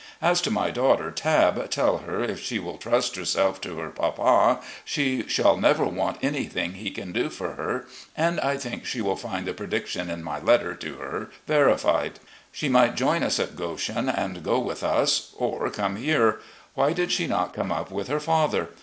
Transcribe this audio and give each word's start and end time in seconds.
As 0.19 0.41
to 0.41 0.49
my 0.49 0.71
daughter, 0.71 1.11
Tabb, 1.11 1.69
tell 1.69 1.99
her 1.99 2.23
if 2.23 2.39
she 2.39 2.57
will 2.57 2.79
trust 2.79 3.15
herself 3.15 3.61
to 3.61 3.77
her 3.77 3.91
papa 3.91 4.59
she 4.83 5.27
shall 5.27 5.57
never 5.57 5.85
want 5.85 6.17
anything 6.23 6.73
he 6.73 6.89
can 6.89 7.11
do 7.11 7.29
for 7.29 7.51
her, 7.53 7.85
and 8.17 8.39
I 8.39 8.57
think 8.57 8.83
she 8.83 8.99
will 8.99 9.15
find 9.15 9.45
the 9.45 9.53
prediction 9.53 10.09
in 10.09 10.23
my 10.23 10.39
letter 10.39 10.73
to 10.73 10.95
her 10.95 11.29
verified. 11.45 12.13
She 12.51 12.67
might 12.67 12.95
join 12.95 13.21
us 13.21 13.39
at 13.39 13.55
Goshen 13.55 14.09
and 14.09 14.41
go 14.43 14.57
with 14.59 14.83
us, 14.83 15.35
or 15.37 15.69
come 15.69 15.97
here. 15.97 16.39
Why 16.73 16.93
did 16.93 17.11
she 17.11 17.27
not 17.27 17.53
come 17.53 17.71
up 17.71 17.91
with 17.91 18.07
her 18.07 18.19
father? 18.19 18.69